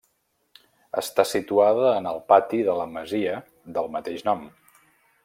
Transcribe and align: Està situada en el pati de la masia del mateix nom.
Està 1.01 1.25
situada 1.31 1.91
en 1.99 2.09
el 2.13 2.21
pati 2.33 2.63
de 2.71 2.75
la 2.81 2.89
masia 2.97 3.37
del 3.77 3.93
mateix 3.97 4.29
nom. 4.31 4.47